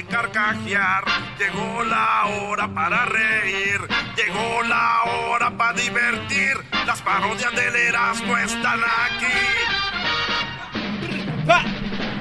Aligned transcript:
De 0.00 0.06
carcajear, 0.06 1.04
llegó 1.38 1.84
la 1.84 2.26
hora 2.26 2.72
para 2.72 3.04
reír, 3.06 3.80
llegó 4.16 4.62
la 4.62 5.02
hora 5.04 5.56
para 5.56 5.78
divertir. 5.78 6.56
Las 6.86 7.02
parodias 7.02 7.54
del 7.54 7.76
Erasmo 7.76 8.36
están 8.38 8.80
aquí. 8.80 9.26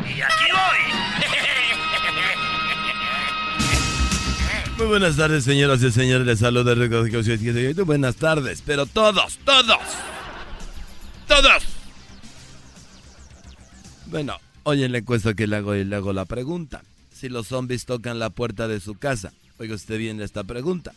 Y 0.07 0.21
aquí 0.21 0.51
voy. 0.51 0.79
Muy 4.77 4.87
buenas 4.87 5.15
tardes, 5.15 5.43
señoras 5.43 5.81
y 5.83 5.91
señores. 5.91 6.25
Les 6.25 6.39
saluda 6.39 6.73
Rico 6.75 7.03
Buenas 7.85 8.15
tardes, 8.15 8.61
pero 8.65 8.85
todos, 8.85 9.39
todos, 9.45 9.79
todos. 11.27 11.63
Bueno, 14.07 14.37
Oye, 14.63 14.85
en 14.85 14.91
la 14.91 14.97
encuesta 14.99 15.33
que 15.33 15.47
le 15.47 15.55
hago, 15.55 15.73
le 15.73 15.95
hago 15.95 16.13
la 16.13 16.25
pregunta. 16.25 16.83
Si 17.19 17.27
los 17.27 17.47
zombies 17.47 17.85
tocan 17.85 18.17
la 18.17 18.29
puerta 18.29 18.69
de 18.69 18.79
su 18.79 18.95
casa, 18.95 19.33
oiga 19.57 19.75
usted 19.75 19.97
bien 19.97 20.21
esta 20.21 20.45
pregunta. 20.45 20.93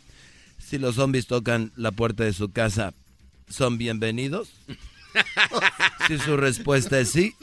Si 0.56 0.78
los 0.78 0.94
zombies 0.94 1.26
tocan 1.26 1.72
la 1.74 1.90
puerta 1.90 2.22
de 2.22 2.32
su 2.32 2.52
casa, 2.52 2.94
¿son 3.48 3.76
bienvenidos? 3.76 4.52
si 6.06 6.20
su 6.20 6.36
respuesta 6.36 7.00
es 7.00 7.10
sí, 7.10 7.34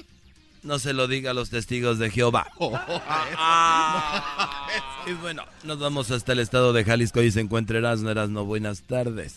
no 0.63 0.79
se 0.79 0.93
lo 0.93 1.09
diga 1.09 1.31
a 1.31 1.33
los 1.33 1.49
testigos 1.49 1.99
de 1.99 2.09
Jehová. 2.09 2.47
y 5.07 5.11
bueno, 5.11 5.43
nos 5.63 5.77
vamos 5.77 6.09
hasta 6.11 6.31
el 6.31 6.39
estado 6.39 6.71
de 6.71 6.85
Jalisco 6.85 7.21
y 7.21 7.31
se 7.31 7.41
encuentra 7.41 7.79
Erasmo 7.79 8.11
Erasmo. 8.11 8.45
Buenas 8.45 8.83
tardes. 8.83 9.35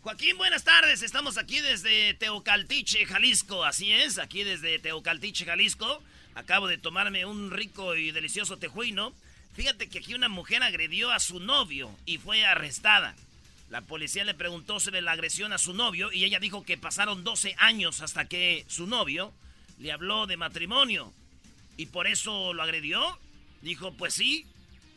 Joaquín, 0.00 0.38
buenas 0.38 0.64
tardes. 0.64 1.02
Estamos 1.02 1.36
aquí 1.36 1.60
desde 1.60 2.14
Teocaltiche, 2.14 3.04
Jalisco. 3.04 3.66
Así 3.66 3.92
es, 3.92 4.18
aquí 4.18 4.44
desde 4.44 4.78
Teocaltiche, 4.78 5.44
Jalisco. 5.44 6.02
Acabo 6.36 6.68
de 6.68 6.76
tomarme 6.76 7.24
un 7.24 7.50
rico 7.50 7.96
y 7.96 8.12
delicioso 8.12 8.58
tejuino. 8.58 9.14
Fíjate 9.54 9.88
que 9.88 10.00
aquí 10.00 10.12
una 10.12 10.28
mujer 10.28 10.62
agredió 10.62 11.10
a 11.10 11.18
su 11.18 11.40
novio 11.40 11.90
y 12.04 12.18
fue 12.18 12.44
arrestada. 12.44 13.14
La 13.70 13.80
policía 13.80 14.22
le 14.22 14.34
preguntó 14.34 14.78
sobre 14.78 15.00
la 15.00 15.12
agresión 15.12 15.54
a 15.54 15.58
su 15.58 15.72
novio 15.72 16.12
y 16.12 16.24
ella 16.24 16.38
dijo 16.38 16.62
que 16.62 16.76
pasaron 16.76 17.24
12 17.24 17.56
años 17.58 18.02
hasta 18.02 18.26
que 18.26 18.66
su 18.68 18.86
novio 18.86 19.32
le 19.78 19.92
habló 19.92 20.26
de 20.26 20.36
matrimonio. 20.36 21.10
¿Y 21.78 21.86
por 21.86 22.06
eso 22.06 22.52
lo 22.52 22.62
agredió? 22.62 23.18
Dijo, 23.62 23.92
pues 23.94 24.12
sí, 24.12 24.44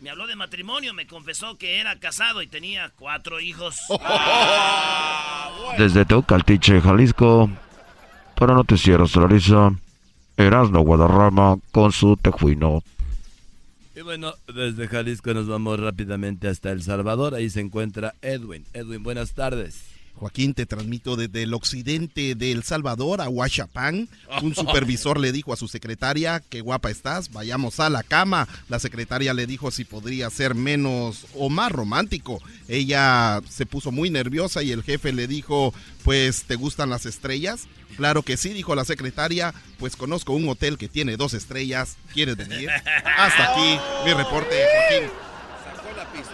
me 0.02 0.10
habló 0.10 0.28
de 0.28 0.36
matrimonio, 0.36 0.94
me 0.94 1.08
confesó 1.08 1.58
que 1.58 1.80
era 1.80 1.98
casado 2.00 2.42
y 2.42 2.48
tenía 2.48 2.92
cuatro 2.98 3.40
hijos. 3.40 3.78
Desde 5.78 6.04
Teucaltiche, 6.04 6.82
Jalisco, 6.82 7.50
para 8.36 8.54
Noticiero 8.56 9.08
Solariza, 9.08 9.72
Erasmo 10.40 10.80
Guadarrama 10.82 11.58
con 11.74 11.92
su 11.92 12.16
tejuino. 12.16 12.82
Y 13.94 14.02
bueno, 14.02 14.34
desde 14.48 14.88
Jalisco 14.88 15.34
nos 15.34 15.48
vamos 15.48 15.78
rápidamente 15.82 16.48
hasta 16.48 16.72
El 16.72 16.82
Salvador. 16.82 17.36
Ahí 17.36 17.50
se 17.50 17.60
encuentra 17.60 18.16
Edwin. 18.22 18.64
Edwin, 18.74 19.04
buenas 19.04 19.34
tardes. 19.34 19.99
Joaquín, 20.20 20.54
te 20.54 20.66
transmito 20.66 21.16
desde 21.16 21.44
el 21.44 21.54
occidente 21.54 22.36
de 22.36 22.52
El 22.52 22.64
Salvador 22.64 23.22
a 23.22 23.30
Huachapán. 23.30 24.10
Un 24.42 24.54
supervisor 24.54 25.18
le 25.18 25.32
dijo 25.32 25.54
a 25.54 25.58
su 25.58 25.70
secretaria, 25.70 26.44
qué 26.50 26.60
guapa 26.60 26.90
estás, 26.90 27.32
vayamos 27.32 27.80
a 27.80 27.90
la 27.90 28.04
cama. 28.04 28.48
La 28.68 28.80
secretaria 28.80 29.34
le 29.34 29.48
dijo 29.48 29.72
si 29.72 29.86
podría 29.86 30.30
ser 30.30 30.56
menos 30.56 31.26
o 31.36 31.50
más 31.50 31.72
romántico. 31.72 32.42
Ella 32.68 33.42
se 33.50 33.66
puso 33.66 33.92
muy 33.92 34.10
nerviosa 34.10 34.62
y 34.62 34.72
el 34.72 34.84
jefe 34.84 35.14
le 35.14 35.28
dijo, 35.28 35.74
pues, 36.04 36.44
¿te 36.44 36.56
gustan 36.56 36.90
las 36.90 37.06
estrellas? 37.06 37.68
Claro 37.96 38.22
que 38.22 38.36
sí, 38.36 38.50
dijo 38.50 38.76
la 38.76 38.86
secretaria, 38.86 39.54
pues 39.78 39.96
conozco 39.96 40.34
un 40.34 40.50
hotel 40.50 40.78
que 40.78 40.90
tiene 40.90 41.16
dos 41.16 41.34
estrellas. 41.34 41.96
¿Quieres 42.14 42.36
venir? 42.36 42.70
Hasta 43.18 43.54
aquí 43.54 43.80
mi 44.06 44.14
reporte, 44.14 44.56
Joaquín 44.90 45.29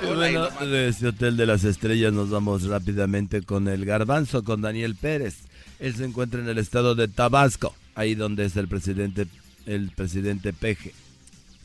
bueno, 0.03 0.49
de 0.49 0.89
ese 0.89 1.07
Hotel 1.07 1.37
de 1.37 1.45
las 1.45 1.63
Estrellas 1.63 2.13
nos 2.13 2.29
vamos 2.29 2.63
rápidamente 2.63 3.41
con 3.41 3.67
el 3.67 3.85
garbanzo, 3.85 4.43
con 4.43 4.61
Daniel 4.61 4.95
Pérez. 4.95 5.35
Él 5.79 5.95
se 5.95 6.05
encuentra 6.05 6.39
en 6.41 6.47
el 6.47 6.57
estado 6.57 6.95
de 6.95 7.07
Tabasco, 7.07 7.75
ahí 7.95 8.15
donde 8.15 8.45
es 8.45 8.55
el 8.55 8.67
presidente, 8.67 9.27
el 9.65 9.91
presidente 9.91 10.53
Peje. 10.53 10.93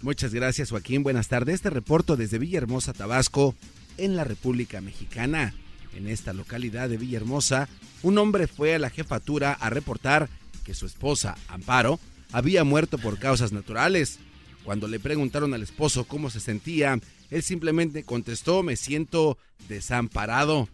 Muchas 0.02 0.32
gracias 0.32 0.70
Joaquín, 0.70 1.02
buenas 1.02 1.28
tardes. 1.28 1.56
Este 1.56 1.70
reporto 1.70 2.16
desde 2.16 2.38
Villahermosa, 2.38 2.92
Tabasco, 2.92 3.54
en 3.98 4.16
la 4.16 4.24
República 4.24 4.80
Mexicana. 4.80 5.54
En 5.94 6.06
esta 6.06 6.32
localidad 6.32 6.88
de 6.88 6.96
Villahermosa, 6.96 7.68
un 8.02 8.16
hombre 8.18 8.46
fue 8.46 8.74
a 8.74 8.78
la 8.78 8.90
jefatura 8.90 9.52
a 9.52 9.70
reportar 9.70 10.28
que 10.64 10.74
su 10.74 10.86
esposa, 10.86 11.36
Amparo, 11.48 11.98
había 12.32 12.64
muerto 12.64 12.96
por 12.96 13.18
causas 13.18 13.52
naturales. 13.52 14.18
Cuando 14.64 14.88
le 14.88 15.00
preguntaron 15.00 15.54
al 15.54 15.62
esposo 15.62 16.04
cómo 16.04 16.30
se 16.30 16.40
sentía, 16.40 16.98
él 17.30 17.42
simplemente 17.42 18.04
contestó, 18.04 18.62
me 18.62 18.76
siento 18.76 19.38
desamparado. 19.68 20.68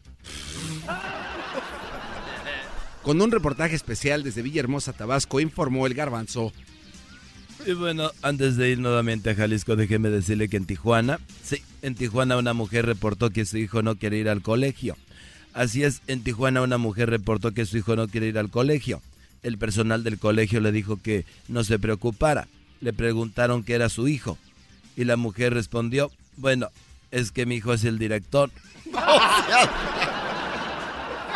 Con 3.02 3.20
un 3.20 3.30
reportaje 3.30 3.76
especial 3.76 4.24
desde 4.24 4.42
Villahermosa, 4.42 4.92
Tabasco, 4.92 5.40
informó 5.40 5.86
el 5.86 5.94
garbanzo. 5.94 6.52
Y 7.64 7.72
bueno, 7.72 8.10
antes 8.22 8.56
de 8.56 8.70
ir 8.70 8.80
nuevamente 8.80 9.30
a 9.30 9.34
Jalisco, 9.34 9.76
déjeme 9.76 10.10
decirle 10.10 10.48
que 10.48 10.56
en 10.56 10.66
Tijuana, 10.66 11.20
sí, 11.42 11.62
en 11.82 11.94
Tijuana 11.94 12.36
una 12.36 12.52
mujer 12.52 12.86
reportó 12.86 13.30
que 13.30 13.44
su 13.44 13.58
hijo 13.58 13.82
no 13.82 13.96
quiere 13.96 14.18
ir 14.18 14.28
al 14.28 14.42
colegio. 14.42 14.96
Así 15.52 15.84
es, 15.84 16.02
en 16.06 16.22
Tijuana 16.22 16.62
una 16.62 16.78
mujer 16.78 17.08
reportó 17.08 17.52
que 17.52 17.64
su 17.64 17.78
hijo 17.78 17.96
no 17.96 18.08
quiere 18.08 18.26
ir 18.26 18.38
al 18.38 18.50
colegio. 18.50 19.00
El 19.42 19.56
personal 19.56 20.04
del 20.04 20.18
colegio 20.18 20.60
le 20.60 20.70
dijo 20.70 20.96
que 20.96 21.24
no 21.48 21.64
se 21.64 21.78
preocupara. 21.78 22.46
Le 22.80 22.92
preguntaron 22.92 23.64
qué 23.64 23.74
era 23.74 23.88
su 23.88 24.08
hijo. 24.08 24.38
Y 24.96 25.04
la 25.04 25.16
mujer 25.16 25.54
respondió, 25.54 26.10
bueno, 26.36 26.70
es 27.10 27.32
que 27.32 27.46
mi 27.46 27.56
hijo 27.56 27.72
es 27.72 27.84
el 27.84 27.98
director. 27.98 28.50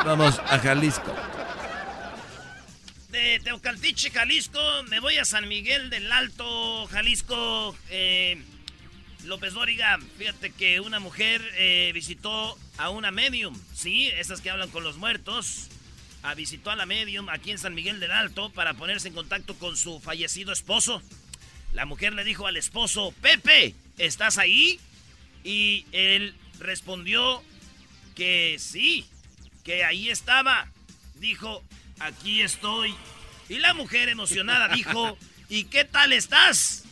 Vamos 0.05 0.39
a 0.39 0.59
Jalisco. 0.59 1.15
De 3.11 3.41
Teocaltiche, 3.43 4.11
Jalisco, 4.11 4.61
me 4.89 5.01
voy 5.01 5.19
a 5.19 5.25
San 5.25 5.49
Miguel 5.49 5.91
del 5.91 6.11
Alto, 6.11 6.87
Jalisco. 6.87 7.77
Eh, 7.91 8.43
López 9.25 9.53
Dóriga, 9.53 9.99
fíjate 10.17 10.51
que 10.53 10.81
una 10.81 11.01
mujer 11.01 11.43
eh, 11.57 11.91
visitó 11.93 12.57
a 12.79 12.89
una 12.91 13.11
medium, 13.11 13.55
sí, 13.75 14.07
esas 14.07 14.41
que 14.41 14.51
hablan 14.51 14.71
con 14.71 14.85
los 14.85 14.97
muertos. 14.97 15.69
A, 16.23 16.35
visitó 16.35 16.71
a 16.71 16.77
la 16.77 16.85
medium 16.87 17.29
aquí 17.31 17.51
en 17.51 17.59
San 17.59 17.75
Miguel 17.75 17.99
del 17.99 18.11
Alto 18.11 18.51
para 18.51 18.75
ponerse 18.75 19.09
en 19.09 19.15
contacto 19.15 19.55
con 19.55 19.77
su 19.77 20.01
fallecido 20.01 20.53
esposo. 20.53 21.03
La 21.73 21.87
mujer 21.87 22.15
le 22.15 22.25
dijo 22.25 22.47
al 22.47 22.57
esposo, 22.57 23.15
Pepe, 23.21 23.75
¿estás 23.97 24.39
ahí? 24.39 24.81
Y 25.45 25.87
él 25.93 26.35
respondió 26.59 27.43
que 28.15 28.57
sí, 28.59 29.07
que 29.65 29.85
ahí 29.85 30.11
estaba. 30.11 30.69
Dijo, 31.17 31.63
aquí 32.01 32.43
estoy. 32.43 32.95
Y 33.49 33.59
la 33.59 33.75
mujer 33.75 34.09
emocionada 34.09 34.69
dijo, 34.75 35.17
¿y 35.49 35.65
qué 35.65 35.85
tal 35.85 36.13
estás? 36.13 36.85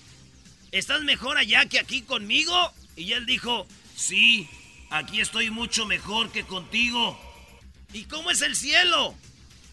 ¿Estás 0.71 1.03
mejor 1.03 1.39
allá 1.39 1.67
que 1.67 1.79
aquí 1.79 2.03
conmigo? 2.03 2.73
Y 2.95 3.13
él 3.13 3.27
dijo, 3.27 3.67
sí, 3.97 4.49
aquí 4.91 5.21
estoy 5.21 5.51
mucho 5.51 5.87
mejor 5.87 6.31
que 6.31 6.45
contigo. 6.45 7.19
¿Y 7.93 8.05
cómo 8.05 8.31
es 8.31 8.43
el 8.43 8.55
cielo? 8.55 9.15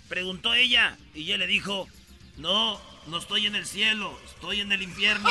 Preguntó 0.10 0.54
ella 0.54 0.98
y 1.14 1.24
ella 1.24 1.38
le 1.38 1.48
dijo, 1.48 1.88
no, 2.38 2.80
no 3.08 3.18
estoy 3.18 3.46
en 3.46 3.56
el 3.56 3.66
cielo, 3.66 4.12
estoy 4.26 4.62
en 4.62 4.72
el 4.72 4.82
infierno. 4.82 5.30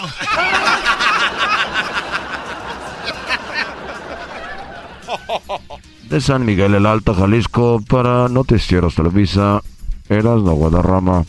De 6.09 6.21
San 6.21 6.45
Miguel 6.45 6.75
el 6.75 6.87
Alto, 6.87 7.15
Jalisco, 7.15 7.83
para 7.89 8.29
Noticieros 8.29 8.95
Televisa, 8.95 9.63
Erasno 10.09 10.53
Guadarrama. 10.53 11.25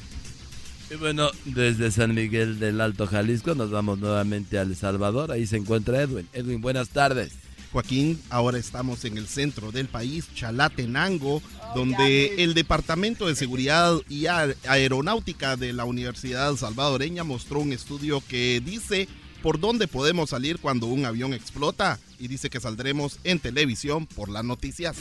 Y 0.91 0.95
bueno, 0.95 1.29
desde 1.45 1.91
San 1.91 2.13
Miguel 2.13 2.59
del 2.59 2.79
Alto 2.79 3.07
Jalisco 3.07 3.55
nos 3.55 3.71
vamos 3.71 3.99
nuevamente 3.99 4.59
a 4.59 4.61
El 4.61 4.75
Salvador. 4.75 5.31
Ahí 5.31 5.47
se 5.47 5.57
encuentra 5.57 6.01
Edwin. 6.01 6.27
Edwin, 6.33 6.61
buenas 6.61 6.89
tardes. 6.89 7.33
Joaquín, 7.75 8.21
ahora 8.29 8.57
estamos 8.57 9.03
en 9.03 9.17
el 9.17 9.27
centro 9.27 9.69
del 9.69 9.89
país, 9.89 10.33
Chalatenango, 10.33 11.41
donde 11.75 12.41
el 12.41 12.53
Departamento 12.53 13.27
de 13.27 13.35
Seguridad 13.35 13.97
y 14.07 14.27
Aeronáutica 14.27 15.57
de 15.57 15.73
la 15.73 15.83
Universidad 15.83 16.55
Salvadoreña 16.55 17.25
mostró 17.25 17.59
un 17.59 17.73
estudio 17.73 18.23
que 18.29 18.61
dice 18.63 19.09
por 19.43 19.59
dónde 19.59 19.89
podemos 19.89 20.29
salir 20.29 20.59
cuando 20.59 20.87
un 20.87 21.03
avión 21.03 21.33
explota 21.33 21.99
y 22.17 22.29
dice 22.29 22.49
que 22.49 22.61
saldremos 22.61 23.19
en 23.25 23.39
televisión 23.39 24.05
por 24.05 24.29
las 24.29 24.45
noticias. 24.45 24.95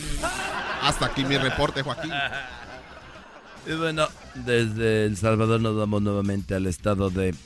Hasta 0.82 1.06
aquí 1.06 1.25
mi 1.25 1.38
reporte, 1.38 1.82
Joaquín. 1.82 2.11
Y 3.69 3.73
bueno, 3.75 4.09
desde 4.35 5.05
El 5.05 5.17
Salvador 5.17 5.61
nos 5.61 5.76
vamos 5.76 6.03
nuevamente 6.03 6.56
al 6.56 6.67
estado 6.67 7.09
de, 7.09 7.37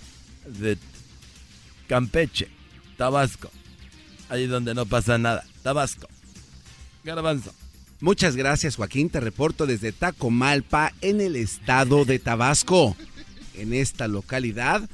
de 0.47 0.79
Campeche, 1.87 2.49
Tabasco. 2.97 3.51
Ahí 4.29 4.47
donde 4.47 4.75
no 4.75 4.87
pasa 4.87 5.19
nada. 5.19 5.45
Tabasco. 5.63 6.09
Garbanzo. 7.05 7.53
Muchas 8.01 8.37
gracias, 8.37 8.77
Joaquín. 8.77 9.11
Te 9.11 9.21
reporto 9.21 9.67
desde 9.67 9.93
Tacomalpa, 9.93 10.93
en 11.01 11.21
el 11.21 11.35
estado 11.35 12.05
de 12.05 12.19
Tabasco. 12.19 12.97
En 13.55 13.75
esta 13.75 14.07
localidad 14.07 14.89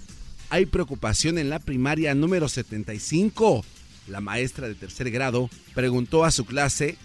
hay 0.49 0.67
preocupación 0.67 1.37
en 1.37 1.51
la 1.51 1.59
primaria 1.59 2.15
número 2.15 2.49
75. 2.49 3.65
La 4.07 4.21
maestra 4.21 4.69
de 4.69 4.75
tercer 4.75 5.11
grado 5.11 5.51
preguntó 5.75 6.25
a 6.25 6.31
su 6.31 6.47
clase 6.47 6.97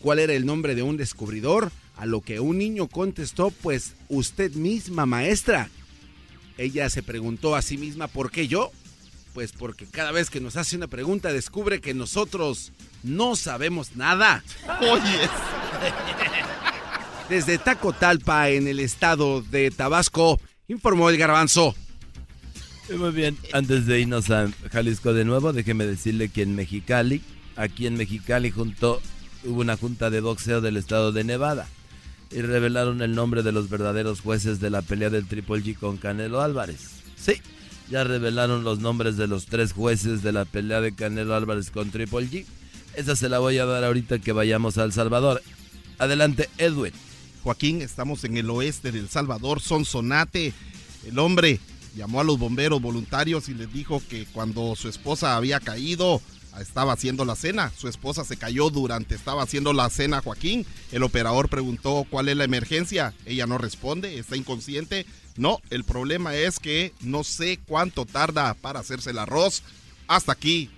cuál 0.00 0.18
era 0.18 0.32
el 0.32 0.46
nombre 0.46 0.74
de 0.74 0.82
un 0.82 0.96
descubridor, 0.96 1.70
a 1.96 2.06
lo 2.06 2.20
que 2.20 2.40
un 2.40 2.58
niño 2.58 2.88
contestó, 2.88 3.50
pues 3.50 3.94
usted 4.08 4.52
misma, 4.54 5.06
maestra. 5.06 5.68
Ella 6.58 6.90
se 6.90 7.02
preguntó 7.02 7.54
a 7.54 7.62
sí 7.62 7.78
misma, 7.78 8.08
¿por 8.08 8.30
qué 8.30 8.48
yo? 8.48 8.72
Pues 9.34 9.50
porque 9.52 9.86
cada 9.86 10.12
vez 10.12 10.30
que 10.30 10.40
nos 10.40 10.56
hace 10.56 10.76
una 10.76 10.86
pregunta 10.86 11.32
descubre 11.32 11.80
que 11.80 11.92
nosotros 11.92 12.72
no 13.02 13.34
sabemos 13.34 13.96
nada. 13.96 14.44
Oye. 14.80 15.28
Desde 17.28 17.58
Tacotalpa, 17.58 18.50
en 18.50 18.68
el 18.68 18.78
estado 18.78 19.42
de 19.42 19.70
Tabasco, 19.70 20.40
informó 20.68 21.10
el 21.10 21.18
garbanzo. 21.18 21.74
Muy 22.96 23.10
bien, 23.10 23.36
antes 23.52 23.86
de 23.86 24.00
irnos 24.00 24.30
a 24.30 24.48
Jalisco 24.70 25.14
de 25.14 25.24
nuevo, 25.24 25.52
déjeme 25.52 25.86
decirle 25.86 26.28
que 26.28 26.42
en 26.42 26.54
Mexicali, 26.54 27.22
aquí 27.56 27.86
en 27.86 27.96
Mexicali 27.96 28.50
junto, 28.50 29.00
hubo 29.42 29.62
una 29.62 29.76
junta 29.76 30.10
de 30.10 30.20
boxeo 30.20 30.60
del 30.60 30.76
estado 30.76 31.10
de 31.10 31.24
Nevada 31.24 31.66
y 32.30 32.42
revelaron 32.42 33.00
el 33.00 33.14
nombre 33.14 33.42
de 33.42 33.52
los 33.52 33.70
verdaderos 33.70 34.20
jueces 34.20 34.60
de 34.60 34.70
la 34.70 34.82
pelea 34.82 35.08
del 35.08 35.26
Triple 35.26 35.62
G 35.62 35.78
con 35.78 35.96
Canelo 35.96 36.42
Álvarez. 36.42 36.90
Sí, 37.16 37.40
ya 37.90 38.04
revelaron 38.04 38.64
los 38.64 38.78
nombres 38.78 39.16
de 39.16 39.26
los 39.26 39.46
tres 39.46 39.72
jueces 39.72 40.22
de 40.22 40.32
la 40.32 40.44
pelea 40.44 40.80
de 40.80 40.94
Canelo 40.94 41.34
Álvarez 41.34 41.70
con 41.70 41.90
Triple 41.90 42.28
G. 42.28 42.46
Esa 42.94 43.16
se 43.16 43.28
la 43.28 43.38
voy 43.38 43.58
a 43.58 43.66
dar 43.66 43.84
ahorita 43.84 44.18
que 44.18 44.32
vayamos 44.32 44.78
a 44.78 44.84
El 44.84 44.92
Salvador. 44.92 45.42
Adelante, 45.98 46.48
Edwin. 46.58 46.92
Joaquín, 47.42 47.82
estamos 47.82 48.24
en 48.24 48.36
el 48.36 48.48
oeste 48.48 48.90
del 48.90 49.08
Salvador, 49.08 49.60
Sonsonate. 49.60 50.54
El 51.06 51.18
hombre 51.18 51.60
llamó 51.94 52.20
a 52.20 52.24
los 52.24 52.38
bomberos 52.38 52.80
voluntarios 52.80 53.48
y 53.48 53.54
les 53.54 53.72
dijo 53.72 54.02
que 54.08 54.26
cuando 54.26 54.74
su 54.76 54.88
esposa 54.88 55.36
había 55.36 55.60
caído, 55.60 56.22
estaba 56.60 56.92
haciendo 56.92 57.24
la 57.24 57.36
cena. 57.36 57.72
Su 57.76 57.88
esposa 57.88 58.24
se 58.24 58.36
cayó 58.36 58.70
durante 58.70 59.14
estaba 59.14 59.42
haciendo 59.42 59.72
la 59.72 59.90
cena, 59.90 60.22
Joaquín. 60.22 60.64
El 60.92 61.02
operador 61.02 61.48
preguntó 61.48 62.06
cuál 62.08 62.28
es 62.28 62.36
la 62.36 62.44
emergencia. 62.44 63.12
Ella 63.26 63.46
no 63.46 63.58
responde, 63.58 64.18
está 64.18 64.36
inconsciente. 64.36 65.06
No, 65.36 65.60
el 65.70 65.84
problema 65.84 66.34
es 66.34 66.58
que 66.58 66.92
no 67.00 67.24
sé 67.24 67.58
cuánto 67.66 68.06
tarda 68.06 68.54
para 68.54 68.80
hacerse 68.80 69.10
el 69.10 69.18
arroz. 69.18 69.62
Hasta 70.06 70.32
aquí, 70.32 70.70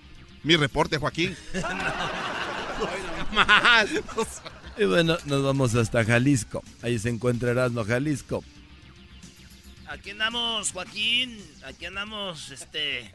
mi 0.43 0.55
reporte, 0.55 0.97
Joaquín. 0.97 1.35
y 4.77 4.85
bueno, 4.85 5.17
nos 5.25 5.43
vamos 5.43 5.75
hasta 5.75 6.03
Jalisco. 6.03 6.63
Ahí 6.81 6.97
se 6.97 7.09
encuentra 7.09 7.51
Erasmo 7.51 7.85
Jalisco. 7.85 8.43
Aquí 9.87 10.11
andamos, 10.11 10.71
Joaquín. 10.71 11.37
Aquí 11.63 11.85
andamos, 11.85 12.51
este. 12.51 13.11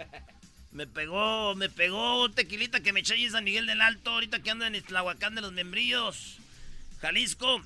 Me 0.71 0.87
pegó, 0.87 1.55
me 1.55 1.69
pegó 1.69 2.31
tequilita 2.31 2.81
que 2.81 2.94
me 2.94 3.00
eché 3.00 3.23
en 3.23 3.31
San 3.31 3.44
Miguel 3.44 3.67
del 3.67 3.83
Alto. 3.83 4.11
Ahorita 4.11 4.43
que 4.43 4.50
ando 4.50 4.65
en 4.65 4.75
Islahuacán 4.75 5.35
de 5.35 5.43
los 5.43 5.53
Membrillos, 5.53 6.39
Jalisco. 7.00 7.62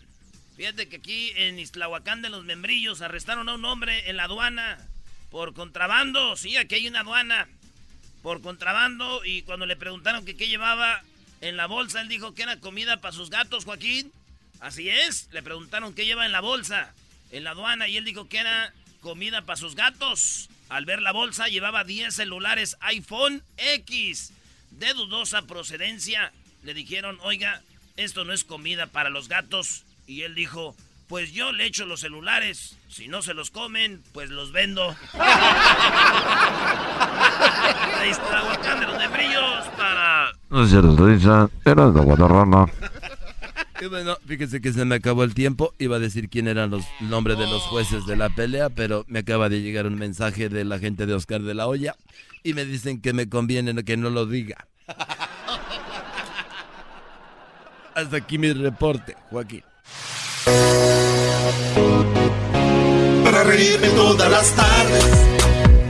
Fíjate 0.57 0.89
que 0.89 0.97
aquí 0.97 1.33
en 1.37 1.59
Islahuacán 1.59 2.23
de 2.23 2.31
los 2.31 2.45
Membrillos 2.45 3.03
arrestaron 3.03 3.49
a 3.49 3.55
un 3.55 3.65
hombre 3.67 4.09
en 4.09 4.17
la 4.17 4.25
aduana 4.25 4.79
por 5.31 5.53
contrabando. 5.53 6.35
Sí, 6.37 6.57
aquí 6.57 6.77
hay 6.77 6.89
una 6.89 7.01
aduana 7.01 7.47
por 8.23 8.41
contrabando. 8.41 9.23
Y 9.25 9.43
cuando 9.43 9.67
le 9.67 9.77
preguntaron 9.77 10.25
qué 10.25 10.35
llevaba 10.49 11.03
en 11.43 11.59
la 11.59 11.67
bolsa, 11.67 12.01
él 12.01 12.09
dijo 12.09 12.35
que 12.35 12.43
era 12.43 12.59
comida 12.59 13.03
para 13.03 13.13
sus 13.13 13.29
gatos, 13.29 13.67
Joaquín. 13.67 14.11
Así 14.61 14.89
es, 14.89 15.29
le 15.33 15.43
preguntaron 15.43 15.95
qué 15.95 16.07
lleva 16.07 16.25
en 16.25 16.33
la 16.33 16.41
bolsa, 16.41 16.95
en 17.31 17.45
la 17.45 17.51
aduana, 17.51 17.89
y 17.89 17.99
él 17.99 18.07
dijo 18.07 18.27
que 18.29 18.39
era 18.39 18.73
comida 19.03 19.43
para 19.43 19.59
sus 19.59 19.75
gatos. 19.75 20.49
Al 20.71 20.87
ver 20.87 21.03
la 21.03 21.13
bolsa, 21.13 21.49
llevaba 21.49 21.85
10 21.85 22.15
celulares 22.15 22.79
iPhone 22.81 23.45
X 23.59 24.33
de 24.71 24.95
dudosa 24.95 25.43
procedencia. 25.43 26.33
Le 26.63 26.73
dijeron, 26.73 27.19
oiga, 27.23 27.63
esto 27.97 28.25
no 28.25 28.33
es 28.33 28.45
comida 28.45 28.87
para 28.87 29.11
los 29.11 29.29
gatos. 29.29 29.85
Y 30.07 30.23
él 30.23 30.35
dijo, 30.35 30.75
pues 31.09 31.33
yo 31.33 31.53
le 31.53 31.67
echo 31.67 31.87
los 31.87 32.01
celulares. 32.01 32.77
Si 32.89 33.09
no 33.09 33.23
se 33.23 33.35
los 33.35 33.51
comen, 33.51 34.03
pues 34.13 34.31
los 34.31 34.53
vendo. 34.53 34.89
Ahí 37.99 38.11
está 38.11 38.77
de 38.81 38.87
los 38.87 38.99
de 38.99 39.09
brillos 39.09 39.67
para... 39.77 40.33
No 40.51 40.67
se 40.67 40.77
los 40.77 40.99
risa, 40.99 41.49
era 41.65 41.91
de 41.91 42.01
Guadarrama. 42.01 42.67
Y 43.81 43.87
bueno, 43.87 44.17
fíjese 44.27 44.61
que 44.61 44.73
se 44.73 44.85
me 44.85 44.97
acabó 44.97 45.25
el 45.25 45.35
tiempo. 45.35 45.75
Iba 45.79 45.97
a 45.97 46.01
decir 46.01 46.29
quién 46.29 46.49
eran 46.49 46.71
los 46.71 46.85
nombres 47.01 47.39
de 47.39 47.47
los 47.47 47.63
jueces 47.63 48.07
de 48.07 48.17
la 48.17 48.31
pelea, 48.31 48.71
pero 48.71 49.05
me 49.09 49.19
acaba 49.21 49.49
de 49.49 49.61
llegar 49.61 49.87
un 49.87 49.97
mensaje 49.97 50.49
de 50.49 50.65
la 50.65 50.79
gente 50.79 51.07
de 51.07 51.15
Oscar 51.15 51.43
de 51.43 51.55
la 51.55 51.67
Hoya 51.67 51.95
y 52.43 52.55
me 52.55 52.65
dicen 52.65 53.01
que 53.01 53.13
me 53.13 53.29
conviene 53.29 53.85
que 53.85 53.97
no 53.97 54.09
lo 54.09 54.25
diga. 54.27 54.67
Hasta 57.95 58.17
aquí 58.17 58.39
mi 58.39 58.53
reporte, 58.53 59.17
Joaquín. 59.31 59.63
Para 63.25 63.45
reírme 63.45 63.89
todas 63.89 64.31
las 64.31 64.51
tardes, 64.53 65.05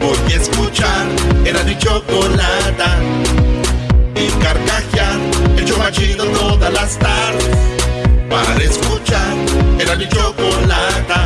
voy 0.00 0.32
a 0.32 0.36
escuchar. 0.36 1.06
Era 1.44 1.62
mi 1.64 1.76
chocolata 1.78 2.98
y 4.14 4.28
carcajear. 4.42 5.18
El 5.56 5.64
chomachido 5.64 6.26
todas 6.26 6.72
las 6.72 6.98
tardes. 6.98 7.56
Para 8.28 8.56
escuchar. 8.62 9.34
Era 9.78 9.96
mi 9.96 10.08
chocolata 10.08 11.25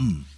come. 0.00 0.29